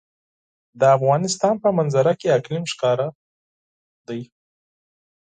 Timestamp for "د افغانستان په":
0.79-1.69